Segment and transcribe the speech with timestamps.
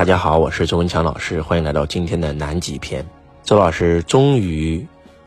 [0.00, 3.04] 大家好，我是周文强老师，欢迎来到今天的南极篇。
[3.42, 4.86] 周老师终于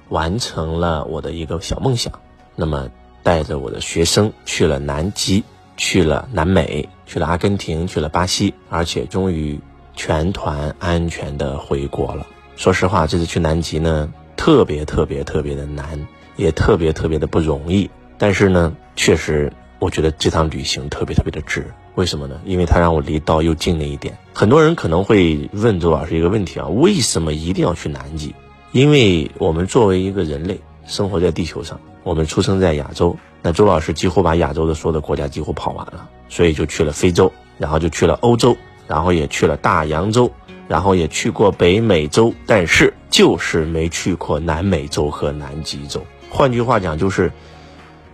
[0.09, 2.11] 完成了我的一个小梦想，
[2.55, 2.89] 那么
[3.21, 5.43] 带着我的学生去了南极，
[5.77, 9.59] 去了南美，去了阿根廷，去了巴西，而且终于
[9.95, 12.25] 全团安全的回国了。
[12.55, 17.91] 说实话，这次去南极呢，特别特别特别的难，也特别特别的不容易。
[18.17, 21.63] 但是呢，确实我觉得这趟旅行特别特别的值。
[21.95, 22.41] 为什么呢？
[22.43, 24.17] 因为它让我离道又近了一点。
[24.33, 28.33] 很多人可能会问周老师一个问题啊：为什么一定要去南极？
[28.71, 40.31] 因为我们作为一个人类生活在地球上，我们出生在亚洲，那周老师几乎把亚洲的所有的国家几乎跑完了，所以就去了非洲，然后就去了欧洲，然后也去了大洋洲，
[40.67, 46.03] 然后也去过北美洲，但是就是没去过南美洲和南极洲。
[46.29, 47.31] 换句话讲，就是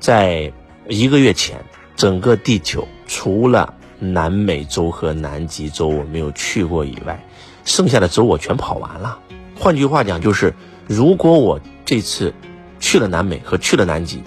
[0.02, 0.52] 在
[0.90, 1.64] 一个月前。
[1.96, 7.26] 整个地球除了南美洲和南极洲我没有去过以外，
[7.66, 9.18] 剩下的州我全跑完了。
[9.58, 10.54] 换句话讲，就是
[10.88, 12.32] 如果我这次
[12.80, 14.22] 去了南美和去了南极，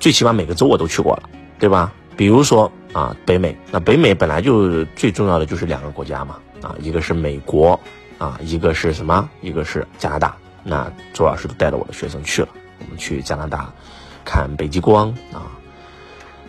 [0.00, 1.92] 最起码每个州我都去过了，对吧？
[2.16, 7.78] 比如说啊，北美，那北美本来就最重要的就是两个国家嘛，啊，一个是美国，
[8.18, 9.28] 啊，一个是什么？
[9.42, 10.36] 一个是加拿大。
[10.64, 12.48] 那周老师都带着我的学生去了，
[12.80, 13.72] 我们去加拿大
[14.24, 15.46] 看北极光啊。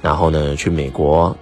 [0.01, 1.35] 然后呢，去美国，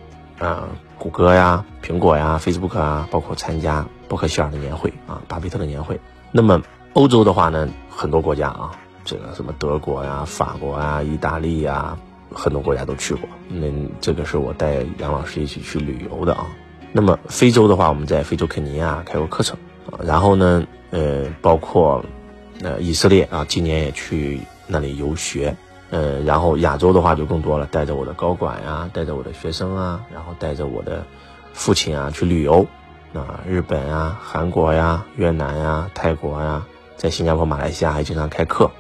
[0.44, 0.68] 啊，
[1.00, 6.00] 谷歌呀、苹果呀、Facebook 啊，包括参加伯克希尔的年会啊、巴菲特的年会。
[6.32, 6.62] 那么
[6.94, 8.72] 欧洲的话呢，很多国家啊，
[9.06, 11.98] 这个什么德国呀、法国啊、意大利呀，
[12.34, 13.30] 很多国家都去过。
[13.48, 13.68] 那
[14.02, 16.48] 这个是我带杨老师一起去旅游的啊。
[16.92, 19.58] 那么非洲的话，我们在非洲肯尼亚开过课程
[19.90, 20.00] 啊。
[20.04, 22.04] 然后呢，呃，包括
[22.62, 25.56] 呃以色列啊，今年也去那里游学。
[25.94, 31.06] 呃，然后亚洲的话就更多了，带着我的高管呀，带着我的学生啊，然后带着我的
[31.54, 32.66] 父亲啊去旅游，
[33.14, 36.66] 啊，日本啊、韩国呀、越南呀、泰国呀，
[36.98, 38.72] 在新加坡、马来西亚还经常开课，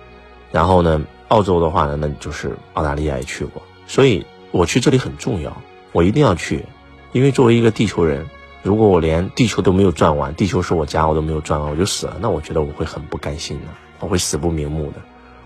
[0.51, 5.55] 然后呢，澳洲的话呢，那就是澳大利亚也去过，所以我去这里很重要，
[5.91, 6.65] 我一定要去，
[7.11, 8.25] 因为作为一个地球人，
[8.63, 13.67] 如果我连地球都没有转完，地球是我家，我都没有转完我就死了，那我觉得我会很不甘心的，
[13.99, 14.95] 我会死不瞑目的。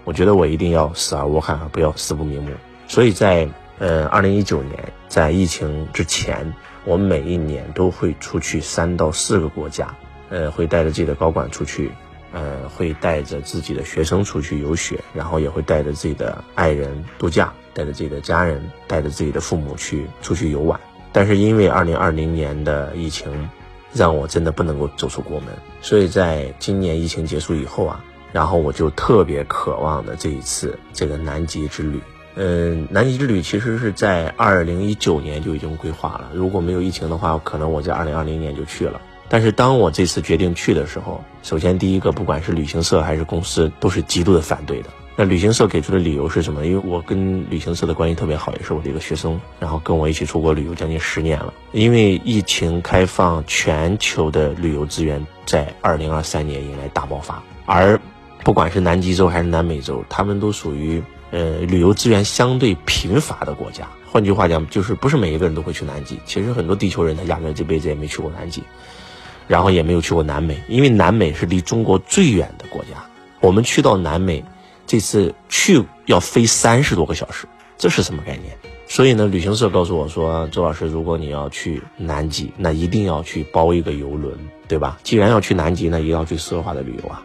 [0.07, 2.49] 我觉得我一定要死而无憾，不要死不瞑目。
[2.87, 3.45] 所以在
[3.77, 6.53] 呃二零一九年，在疫情之前，
[6.85, 9.93] 我每一年都会出去三到四个国家，
[10.29, 11.91] 呃，会带着自己的高管出去，
[12.31, 20.79] 呃，会带着自己的学生出去游学，然后也会带着自己的爱人度假，带着自己的家人，带着自己的父母去出去游玩。
[21.11, 23.49] 但是因为二零二零年的疫情，
[23.91, 25.49] 让我真的不能够走出国门，
[25.81, 28.01] 所以在今年疫情结束以后啊。
[28.37, 31.99] 然后我就特别渴望的这一次这个南极之旅，
[32.35, 36.29] 嗯，南极之旅其实是在二零一九年就已经规划了。
[36.35, 39.01] 如果没有疫情的话，可能我在二零二零年就去了。
[39.27, 44.89] 但是当我这次决定去的时候，首先第一个，不管是旅行社还是公司，都是极度的反对的。
[45.15, 46.63] 那旅行社给出的理由是什么？
[46.67, 51.51] 因为我跟旅行社的关系特别好，也是我的一个学生，然后跟我一起出国旅游将近十年了。
[51.71, 57.99] 因为疫情开放，全球的旅游资源在二零二三年迎来大爆发，而
[58.47, 63.85] 不管是南极洲还是南美洲，他们都属于呃旅游资源相对贫乏的国家。
[64.09, 66.17] 换句话讲，就是不是每一个人都会去南极。
[66.25, 68.63] 其实很多地球人他压根这辈子也没去过南极，
[69.49, 72.91] 然后也没有去过南美，因为南美是离中国最远的国家。
[73.41, 74.41] 我们去到南美，
[74.85, 77.45] 这次去要飞三十多个小时，
[77.77, 78.57] 这是什么概念？
[78.87, 84.33] 所以呢，旅行社告诉我说，周老师，如果你要去南极，那一定要去包一个游轮，
[84.69, 84.97] 对吧？
[85.03, 87.21] 既然要去南极，那一定要去奢华的旅游啊。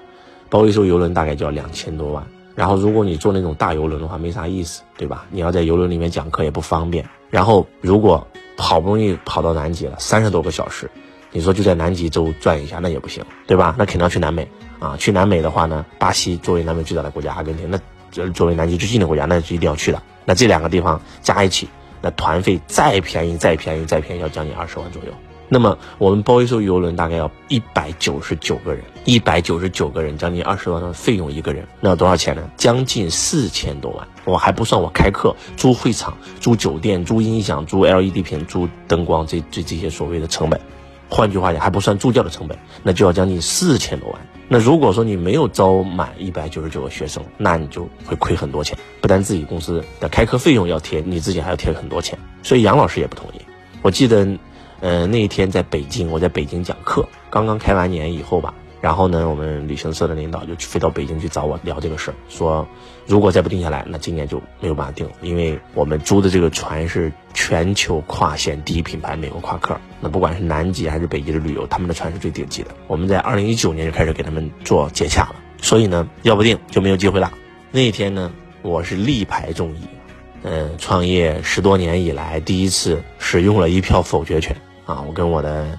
[0.53, 2.23] 包一艘游轮大概就要两千多万，
[2.55, 5.25] 然后如果你坐那种大游轮的话，没啥意思，对吧？
[5.31, 7.09] 你要在游轮里面讲课也不方便。
[7.31, 8.27] 然后如果
[8.59, 10.91] 好不容易跑到南极了，三十多个小时，
[11.31, 13.75] 你说就在南极洲转一下，那也不行，对吧？
[13.79, 14.47] 那肯定要去南美
[14.79, 14.95] 啊。
[14.99, 20.03] 去南美的话呢，巴西作为南美最大的国家，阿根廷那作为南极最近的国家，那是一定要去的。
[20.27, 21.67] 那这两个地方加一起，
[22.03, 25.13] 那团费再便宜再便宜再便宜，要将近二十万左右。
[25.53, 32.43] 那么我们包一艘游轮大概要一百九十九个人，一百九十九个人，将近二十万的费用一个人，那要多少钱呢？
[32.57, 40.59] 将近四千多万，我还不算我开课、租会场、租酒店、租音响、租 LED 屏、租灯光这这这些所谓的成本。
[41.11, 44.19] 换句话讲，还不算助教的成本，那就要将近四千多万。
[44.49, 52.19] 那如果说你没有招满一百九十九个学生，那你就会亏很多钱，不但自己公司的开课费用要贴，你自己还要贴很多钱。
[52.43, 53.43] 所以杨老师也不同意。
[53.83, 54.27] 我记得。
[54.83, 62.67] 呃，那一天在北京，我在北京讲课，刚刚开完年以后吧，然后呢，我们旅行社的领导就飞到北京去找我聊这个事儿，说
[63.07, 72.71] 如果再不定下来，那今年就没有办法定了，因为我们租的这个船是全球跨线第一品牌美国夸克，那不管是南极还是北极的旅游，他们的船是最顶级的。
[72.89, 77.33] 我们在二零一九年就开始给他们做接洽了，所以呢，要不定就没有机会了。
[77.71, 78.33] 那一天呢，
[78.63, 79.87] 我是力排众议，
[80.43, 85.01] 嗯，创业十多年以来第一次使用了一票否决权啊！
[85.01, 85.79] 我跟我的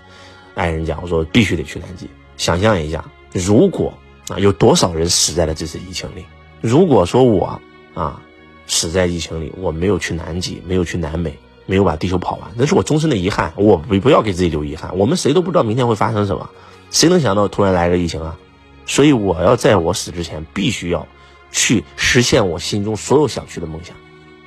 [0.55, 2.09] 爱人讲，我说必须得去南极。
[2.37, 3.93] 想象一下，如果
[4.29, 6.25] 啊有多少人死在了这次疫情里？
[6.61, 7.59] 如果说我
[7.93, 8.21] 啊
[8.67, 13.53] 死在疫情里，我没有去南极，没有去南美，没有把地球跑完，那是我终身的遗憾。
[13.55, 14.97] 我不不要给自己留遗憾。
[14.97, 16.49] 我们谁都不知道明天会发生什么，
[16.91, 18.37] 谁能想到突然来个疫情啊？
[18.85, 21.07] 所以我要在我死之前，必须要
[21.51, 23.95] 去实现我心中所有想去的梦想，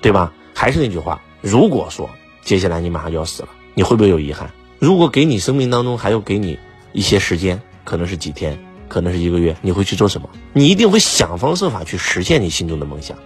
[0.00, 0.32] 对吧？
[0.54, 2.08] 还是那句话，如果说
[2.42, 4.50] 接下来你马上就要死了，你会不会有遗憾？
[4.80, 6.58] 如果给你生命当中还要给你
[6.92, 7.62] 一些时间。
[7.84, 8.58] 可能是几天，
[8.88, 10.28] 可能是一个月，你会去做什么？
[10.52, 13.16] 你一定会想方设法去实现你心中的梦想，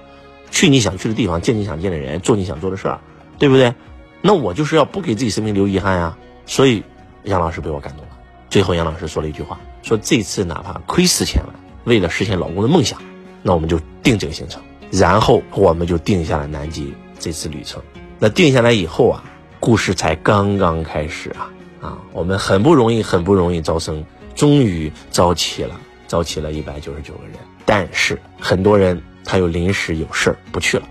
[0.50, 3.00] 去你想去的地方，见你想见的人，做你想做的事儿，
[3.38, 3.75] 对不对？
[4.20, 6.19] 那我就是要不给自己生命留遗憾呀。
[6.44, 6.82] 所以
[7.25, 8.11] 杨老师被我感动了。
[8.50, 11.55] 最后杨老师说了一句话，说这次哪怕亏四千万，
[11.85, 13.00] 为了实现老公的梦想，
[13.43, 14.61] 那我们就定这个行程。
[14.91, 17.82] 然后我们就定下了南极这次旅程。
[18.19, 19.25] 那定下来以后啊，
[19.60, 21.52] 故事才刚刚开始啊
[21.82, 21.98] 啊！
[22.12, 24.02] 我们很不容易，很不容易招生。
[24.34, 25.78] 终于招齐了，
[26.08, 27.34] 招齐了一百九十九个人，
[27.66, 30.84] 但是很多人他又临时有事儿不去了，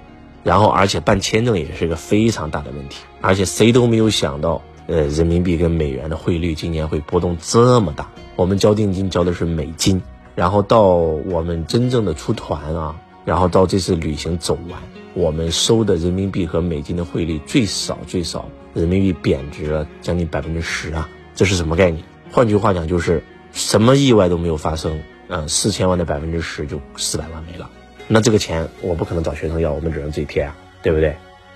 [0.43, 8.07] 然后而且办签证也是个非常大的问题，而且谁都没有想到，呃，人民币跟美元的汇率今年会波动这么大。
[8.35, 9.99] 我们交定金交的是美金，
[10.35, 12.95] 然后到我们真正的出团啊，
[13.25, 14.79] 然后到这次旅行走完，
[15.15, 18.47] 我们收的人民币和美金的汇率最少最少
[18.79, 22.03] 人民币贬值了将近百分之十啊，这是什么概念？
[22.31, 23.21] 换句话讲就是。
[23.51, 27.67] 什么意外都没有发生，嗯，四千万的百分之十就四百万没了，
[28.07, 31.15] 那这个钱我不可能找学生要，我们只能自己贴啊，对不对？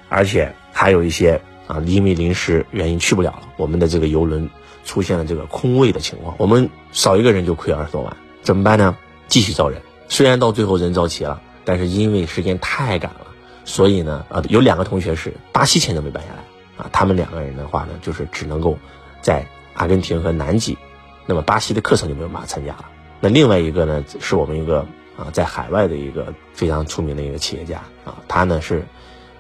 [0.10, 4.50] 而且还有一些啊，因为临时原因去不了了，我们的这个游轮
[4.84, 8.98] 出现了这个空位的情况，我们少一个人就亏二十多万，怎么办呢？
[9.28, 9.80] 继续招人，
[10.10, 13.28] 虽然到最后人招齐了，但是因为时间太赶了，
[13.66, 16.43] 所以呢，啊，有两个同学是巴西签证没办下来
[16.84, 18.78] 啊，他们两个人的话呢，就是只能够
[19.22, 20.78] 在阿根廷和南极。
[21.26, 22.86] 那么巴西的课程就没有办法参加了。
[23.22, 24.86] 那另外一个呢，是我们一个
[25.18, 28.84] 啊在海外的一个非常出名的一个企业家啊，他呢是，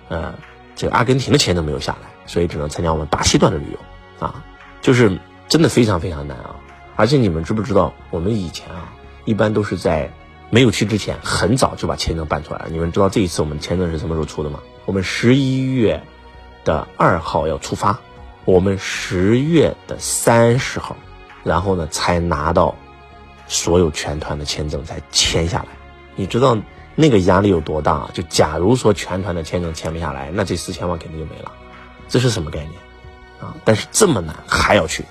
[0.08, 0.34] 呃，
[0.76, 4.42] 这个阿根廷的签证没有下来，所以只能参加我们巴西段的旅游啊，
[4.82, 5.20] 就是
[5.50, 6.56] 真的非常非常难啊。
[6.96, 8.94] 而且你们知不知道，我们以前啊，
[9.26, 10.10] 一般都是在
[10.50, 12.68] 没有去之前很早就把签证办出来了。
[12.70, 14.62] 你们知道这一次我们签证是什么时候出的吗？
[14.86, 16.02] 我们十一月
[16.64, 18.00] 的二号要出发，
[18.46, 20.96] 我们十月的三十号。
[21.44, 22.74] 然后呢，才拿到
[23.48, 25.66] 所有全团的签证才签下来。
[26.16, 26.58] 你知道
[26.96, 28.10] 那个压力有多大？
[28.14, 31.52] 就假如说全团的签证签不下来，那这四千万肯定就没了。
[32.08, 32.72] 这是什么概念
[33.42, 33.54] 啊？
[33.66, 35.04] 但是这么难还要去，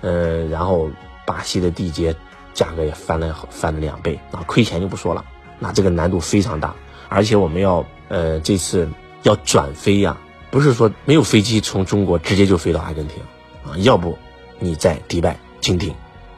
[0.00, 0.88] 呃，然后
[1.26, 2.14] 巴西的地接
[2.54, 5.22] 价格也翻了翻了两倍啊，亏钱就不说了。
[5.58, 6.74] 那这个难度非常大，
[7.10, 8.88] 而且我们要呃这次
[9.24, 10.16] 要转飞呀，
[10.50, 13.22] 不是说没有飞机从中国直接就飞到阿根廷
[13.64, 14.16] 啊，要不
[14.58, 15.36] 你在迪拜。
[15.58, 15.92] 经停，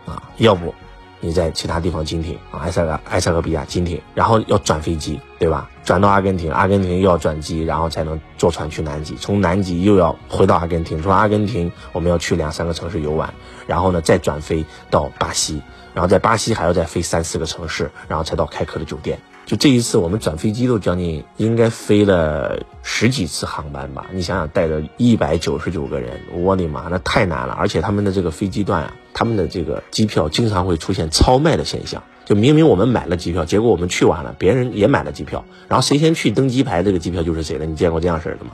[0.06, 0.74] 啊，要不
[1.20, 5.68] 你在其他地方经停啊，埃塞俄埃塞俄比亚经停，然后要转飞机，对吧？
[5.84, 13.34] 转到阿根廷，阿根廷又要转机，然后才能坐船去南极，从南极又要回到阿根廷，从阿根廷我们要去两三个城市游玩，
[13.66, 15.60] 然后呢再转飞到巴西，
[15.92, 19.20] 然后在巴西还要再飞三四个城市，然后才到开科的酒店。
[19.48, 24.04] 就这一次，我们转飞机都将近应该飞了十几次航班吧？
[24.12, 27.54] 你想想，带着一百九十九个人，我的妈，那太难了！
[27.54, 32.02] 而且他们的这个飞机段啊，他们的这个机票经常会出现超卖的现象。
[32.26, 37.64] 就明明我们买了机票，结果我们去晚了，别人也买了机票，然后谁先去登机牌，这个机票就是谁的。
[37.64, 38.50] 你见过这样式的吗？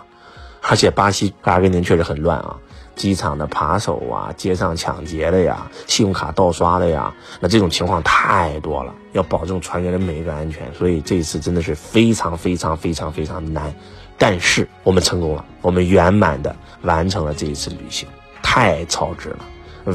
[0.68, 2.56] 而且巴西阿根廷确实很乱啊。
[2.96, 13.74] 机场的扒手啊，街上抢劫的呀，信用卡盗刷的呀，那这种情况太多了，要保证船员的每一个安全，所以这一次真的是非常非常非常非常难，
[14.16, 18.08] 但是我们成功了，我们圆满的完成了这一次旅行，
[18.44, 19.38] 太超值了。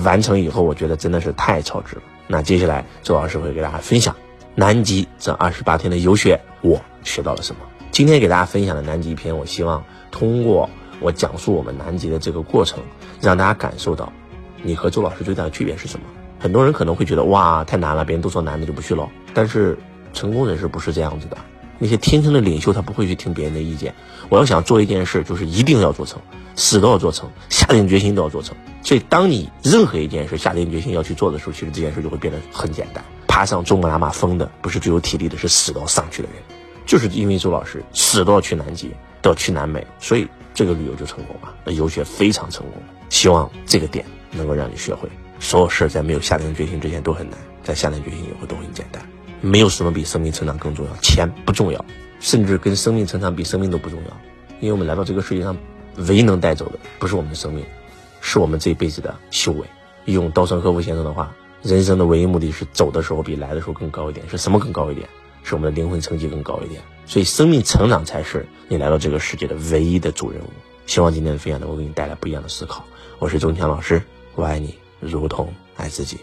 [0.04, 2.02] 完成以后，我觉得真的是太超值了。
[2.28, 4.14] 那接下来周老师会给大家分享
[4.56, 7.62] 南极这二十八天的游学，我学到了什么？
[8.00, 10.70] 今天给大家分享的南极篇，我希望通过。
[11.02, 12.82] 我讲述我们南极的这个过程，
[13.20, 14.10] 让大家感受到，
[14.64, 16.06] 你和周老师最大的区别是什么？
[16.40, 19.10] 很多人可能会觉得哇太难了，别人都说难的就不去了。
[19.34, 19.78] 但是
[20.14, 21.38] 成功人士不是这样子的，
[21.78, 23.94] 那些天生的领袖，他不会去听别人的意见。
[24.30, 26.22] 我要想做一件事，就是一定要做成，
[26.56, 28.56] 死都要做成，下定决心都要做成。
[28.82, 33.04] 所以，当你任何一件事下定决心要去做的时候，其实这件事就会变得很简单。
[33.28, 36.59] 爬上珠穆朗玛峰的，不是最有体力的，是死都上去的人。
[36.90, 38.90] 就是因为周老师死都要去南极，
[39.22, 42.82] 都要去南美，所以这个旅游就成功了，那游学非常成功。
[43.10, 45.08] 希望这个点能够让你学会，
[45.40, 49.08] 所有事在没有下定决心之前都很难，在下定决心以后都很简单。
[49.40, 51.86] 没有什么比生命成长更重要，钱不重要，
[52.20, 54.18] 甚至跟生命成长比生命都不重要。
[54.60, 55.56] 因为我们来到这个世界上，
[56.08, 57.64] 唯一能带走的不是我们的生命，
[58.20, 59.64] 是我们这一辈子的修为。
[60.06, 61.32] 用稻盛和夫先生的话，
[61.62, 64.28] 人生的唯一目的是走的时候比来的时候更高一点。
[64.28, 65.08] 是什么更高一点？
[65.44, 66.82] 使我们的灵魂层级更高一点。
[67.06, 70.50] 所以，生命成长才是你来到这个世界的唯一的主人物。
[70.86, 72.86] 希望今天的分享能够给你带来不一样的思考。
[73.18, 74.02] 我是钟强老师，
[74.36, 76.20] 我爱你如同爱自己。